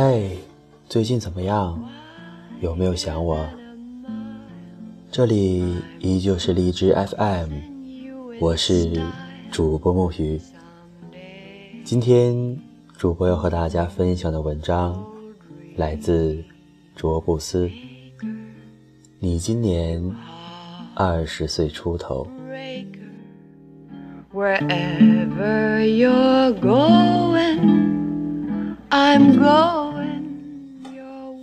[0.00, 0.22] 嗨，
[0.88, 1.76] 最近怎么样？
[2.60, 3.44] 有没有想我？
[5.10, 7.50] 这里依旧是荔枝 FM，
[8.40, 8.92] 我是
[9.50, 10.40] 主播木鱼。
[11.82, 12.56] 今天
[12.96, 15.04] 主播要和大家分享的文章
[15.74, 16.44] 来自
[16.94, 17.68] 卓布斯。
[19.18, 20.14] 你今年
[20.94, 22.24] 二十岁出头。
[24.32, 27.58] Wherever you're going,
[28.90, 29.87] I'm going.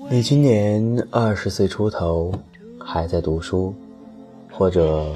[0.08, 2.32] 你今年二十岁出头，
[2.80, 3.74] 还在读书，
[4.52, 5.12] 或者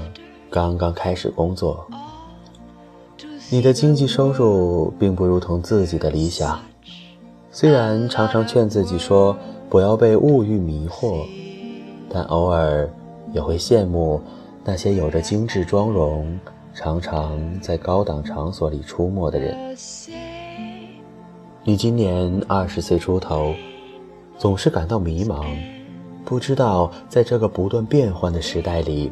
[0.49, 1.85] 刚刚开始工作。
[3.51, 6.59] 你的经济收入并不如同自己的理想，
[7.51, 9.37] 虽然常常劝自己说
[9.69, 11.23] 不要被物欲迷惑，
[12.09, 12.89] 但偶尔
[13.31, 14.19] 也会羡慕
[14.63, 16.39] 那些有着精致妆容。
[16.73, 19.75] 常常在高档场所里出没的人，
[21.63, 23.53] 你今年二十岁出头，
[24.39, 25.45] 总是感到迷茫，
[26.23, 29.11] 不知道在这个不断变换的时代里，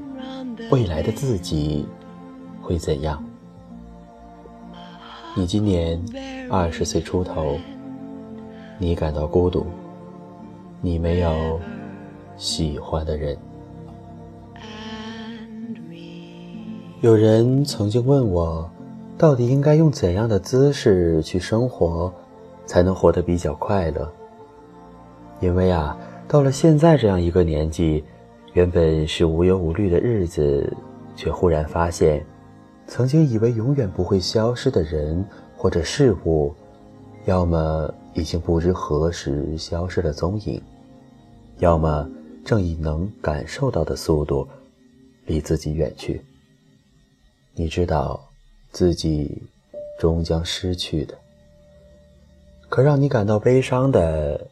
[0.71, 1.85] 未来的自己
[2.61, 3.21] 会怎样。
[5.35, 6.01] 你今年
[6.49, 7.59] 二十岁出头，
[8.79, 9.65] 你感到孤独，
[10.79, 11.59] 你没有
[12.37, 13.37] 喜欢的人。
[17.01, 18.67] 有人曾经问我，
[19.17, 22.13] 到底应该用怎样的姿势去生活，
[22.65, 24.09] 才能活得比较快乐？
[25.39, 28.03] 因为啊，到了现在这样一个年纪，
[28.53, 30.75] 原本是无忧无虑的日子，
[31.15, 32.25] 却忽然发现，
[32.87, 35.23] 曾经以为永远不会消失的人
[35.55, 36.53] 或者事物，
[37.25, 40.61] 要么已经不知何时消失了踪影，
[41.59, 42.09] 要么
[42.43, 44.47] 正以能感受到的速度，
[45.25, 46.21] 离自己远去。
[47.53, 48.19] 你知道，
[48.71, 49.41] 自己
[49.99, 51.13] 终将失去的。
[52.69, 54.47] 可让你感到悲伤的，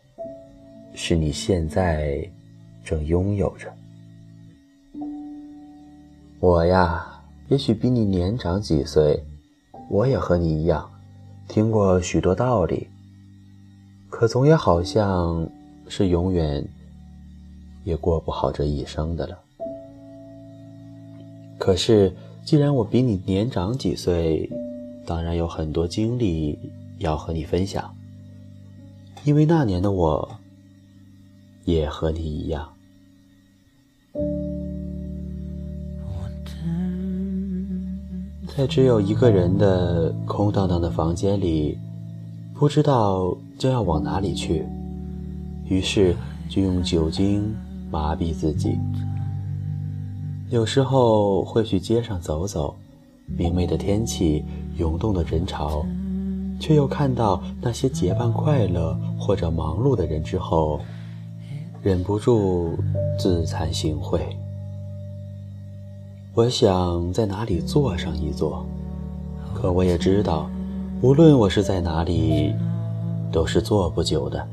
[0.96, 2.28] 是你现在
[2.84, 3.72] 正拥有着。
[6.40, 9.24] 我呀，也许比你年长几岁，
[9.90, 10.90] 我也和你一样，
[11.48, 12.88] 听过许多道理。
[14.10, 15.48] 可总也好像
[15.88, 16.66] 是永远
[17.84, 19.38] 也过不好这一生的了。
[21.60, 22.12] 可是。
[22.46, 24.48] 既然我比你年长几岁，
[25.04, 26.60] 当然有很多经历
[27.00, 27.92] 要和你分享。
[29.24, 30.30] 因为那年的我，
[31.66, 32.70] 也和你一样，
[38.56, 41.78] 在只有一个人的空荡荡的房间里，
[42.54, 44.66] 不知道将要往哪里去，
[45.66, 46.16] 于是
[46.48, 47.54] 就用酒精
[47.92, 48.78] 麻痹自己。
[50.52, 52.76] 有时候会去街上走走，
[53.36, 54.46] 明媚的天气，
[54.78, 55.84] 涌动的人潮，
[56.60, 60.80] 却又看到那些结伴快乐或者忙碌的人之后，
[61.86, 62.76] 忍不住
[63.16, 64.20] 自惭形秽。
[66.34, 68.66] 我想在哪里坐上一坐，
[69.54, 70.50] 可我也知道，
[71.04, 72.56] 无论我是在哪里，
[73.32, 74.44] 都是坐不久的。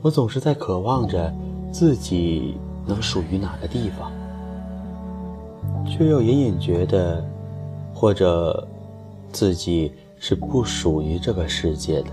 [0.00, 1.34] 我总是在渴望着
[1.72, 2.54] 自己
[2.86, 4.12] 能属于哪个地方。
[5.84, 7.20] 却又隐隐觉得，
[7.92, 8.64] 或者
[9.32, 12.10] 自己是不属于这个世界的。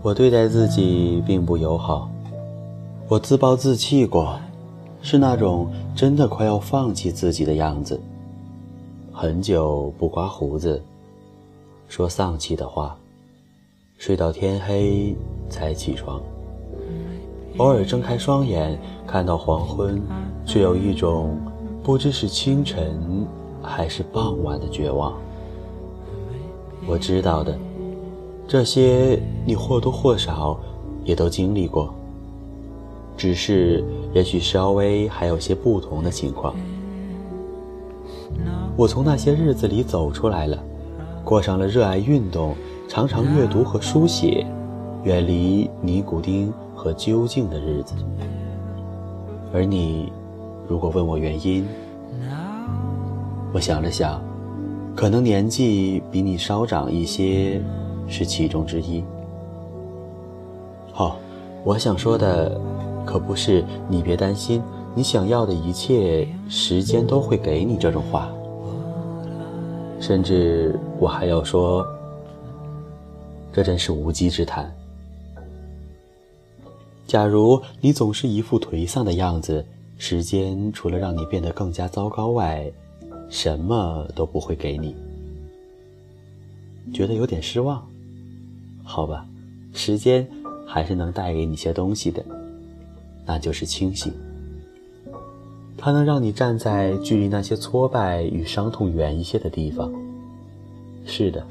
[0.00, 2.08] 我对待自己并不友好，
[3.08, 4.38] 我自暴自弃过，
[5.02, 8.00] 是那种真的快要放弃自己的样子。
[9.12, 10.80] 很久不刮胡子，
[11.88, 12.96] 说丧气的话，
[13.96, 15.16] 睡到天黑
[15.50, 16.22] 才起床。
[17.56, 20.00] 偶尔睁开双眼，看到黄昏，
[20.46, 21.36] 却有一种
[21.82, 23.26] 不知是清晨
[23.60, 25.12] 还是傍晚的绝望。
[26.86, 27.58] 我知道的，
[28.48, 30.58] 这些你或多或少
[31.04, 31.94] 也都经历过，
[33.16, 36.56] 只是也许稍微还有些不同的情况。
[38.74, 40.58] 我从那些日子里走出来了，
[41.22, 42.56] 过上了热爱运动、
[42.88, 44.46] 常常阅读和书写，
[45.04, 46.52] 远离尼古丁。
[46.78, 47.96] 和究竟的日子，
[49.52, 50.12] 而你，
[50.68, 51.66] 如果问我原因，
[53.52, 54.22] 我想了想，
[54.94, 57.60] 可能年纪比你稍长一些，
[58.08, 59.02] 是其中之一。
[60.92, 61.18] 好，
[61.64, 62.60] 我想说的，
[63.06, 64.62] 可不是你别担心，
[64.94, 68.28] 你想要的一切，时间都会给你这种话。
[70.00, 71.86] 甚至我还要说，
[73.52, 74.72] 这真是无稽之谈。
[77.06, 79.64] 假如你总是一副颓丧的样子，
[79.96, 82.70] 时间除了让你变得更加糟糕外，
[83.28, 84.94] 什么都不会给你。
[86.92, 87.86] 觉得有点失望？
[88.90, 89.26] 好吧，
[89.74, 90.26] 时间
[90.66, 92.24] 还是能带给你些东西的，
[93.26, 94.10] 那就是清醒。
[95.76, 99.92] 它能让你站在距离那些挫败与伤痛远一些的地方。
[101.04, 101.46] 是的，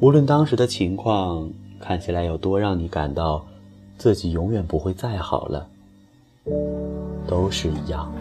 [0.00, 1.48] 无论当时的情况
[1.78, 3.46] 看起来有多让你感到
[3.96, 5.68] 自己永远不会再好了，
[7.24, 8.12] 都是一样。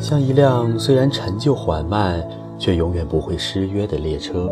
[0.00, 2.28] 像一辆虽然陈旧缓慢，
[2.58, 4.50] 却永远不会失约的列车，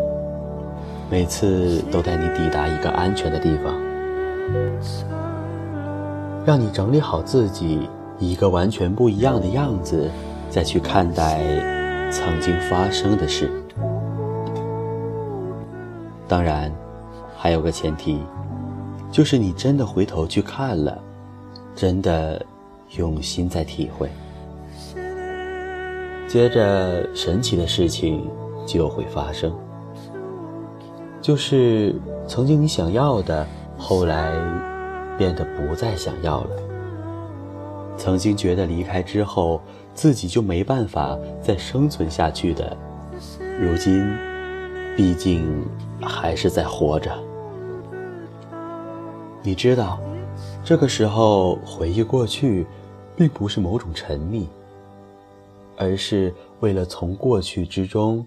[1.11, 3.75] 每次都带你抵达一个安全的地方，
[6.47, 7.89] 让你整理好自己，
[8.21, 10.09] 以一个完全不一样的样子，
[10.49, 11.41] 再去看待
[12.13, 13.51] 曾经发生的事。
[16.29, 16.73] 当然，
[17.37, 18.21] 还有个前提，
[19.11, 20.97] 就是你真的回头去看了，
[21.75, 22.41] 真的
[22.97, 24.09] 用心在体会。
[26.29, 28.25] 接着，神奇的事情
[28.65, 29.53] 就会发生，
[31.21, 31.95] 就是
[32.27, 33.47] 曾经你想要的，
[33.77, 34.33] 后来
[35.19, 36.51] 变得不再想要了；
[37.97, 39.61] 曾经觉得离开之后
[39.95, 42.77] 自己就没办法再生存下去的，
[43.61, 44.05] 如今
[44.97, 45.65] 毕竟
[46.01, 47.13] 还是在活着。
[49.43, 50.01] 你知道，
[50.65, 52.67] 这个时候回忆过去，
[53.17, 54.45] 并不是某种沉溺。
[55.77, 56.31] 而是
[56.61, 58.27] 为了从过去之中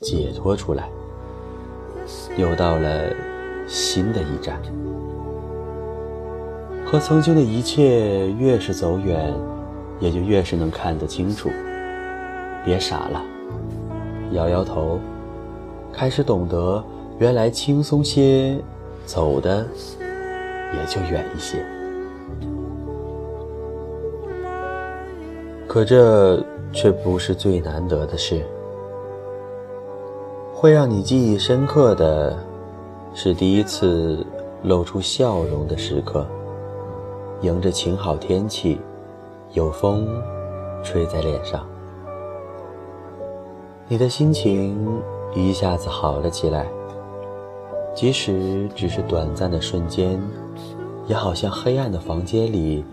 [0.00, 0.90] 解脱出来，
[2.36, 3.12] 又到了
[3.66, 4.60] 新的一站。
[6.84, 9.32] 和曾经的一切越是走远，
[10.00, 11.48] 也就越是能看得清楚。
[12.64, 13.22] 别傻了，
[14.32, 14.98] 摇摇头，
[15.92, 16.84] 开始懂得，
[17.18, 18.56] 原来轻松些，
[19.04, 19.66] 走的
[19.98, 21.64] 也就远一些。
[25.66, 26.42] 可这。
[26.74, 28.42] 却不是最难得的事。
[30.62, 32.38] 会让你记忆深刻的，
[33.14, 34.24] 是第一次
[34.62, 36.24] 露出笑容的时刻。
[37.40, 38.80] 迎着晴好天气，
[39.54, 40.06] 有风
[40.84, 41.66] 吹在脸上，
[43.88, 45.02] 你的心情
[45.34, 46.68] 一下子好了起来。
[47.92, 50.22] 即使只是短暂的瞬间，
[51.08, 52.84] 也好像黑暗的房间里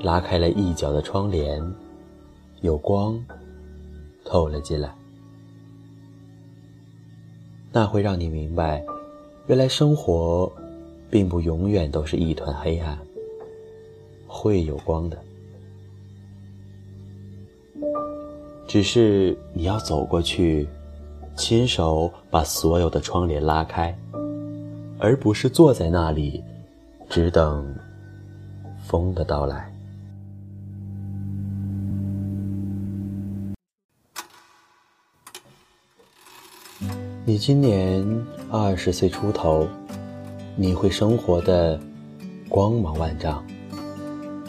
[0.00, 1.62] 拉开了一角的窗帘。
[2.62, 3.22] 有光
[4.24, 4.94] 透了进来，
[7.72, 8.84] 那会让你明白，
[9.46, 10.50] 原来生活
[11.10, 12.98] 并不永远都是一团黑暗，
[14.26, 15.18] 会有光的。
[18.66, 20.68] 只是你要走过去，
[21.36, 23.96] 亲手把所有的窗帘拉开，
[24.98, 26.42] 而不是坐在那里，
[27.08, 27.74] 只等
[28.84, 29.72] 风的到来。
[37.28, 38.02] 你今年
[38.50, 39.68] 二十岁出头，
[40.56, 41.78] 你会生活的
[42.48, 43.44] 光芒万丈，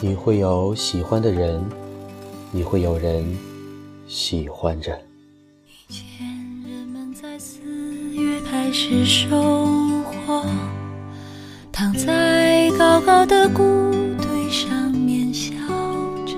[0.00, 1.62] 你会有喜欢的人，
[2.50, 3.22] 你会有人
[4.08, 4.98] 喜欢着。
[5.88, 6.26] 以前
[6.66, 7.60] 人们在四
[8.14, 9.28] 月开始收
[10.04, 10.42] 获，
[11.70, 13.62] 躺在高高的谷
[14.22, 15.52] 堆上面笑
[16.24, 16.34] 着。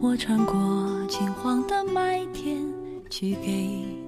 [0.00, 0.52] 我穿过
[1.06, 2.60] 金黄的麦田，
[3.08, 3.91] 去给。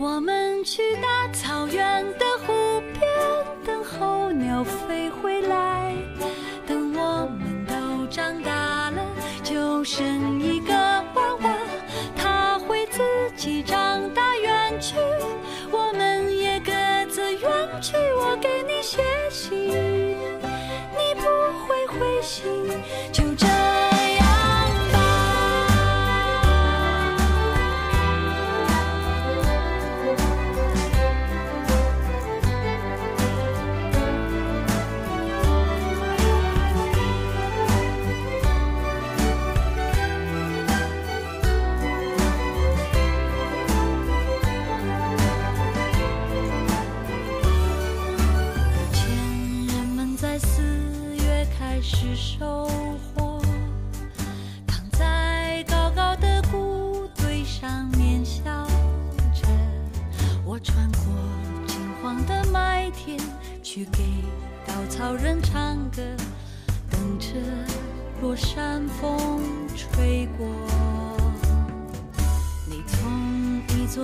[0.00, 2.02] 我们去大草原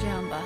[0.00, 0.39] down by.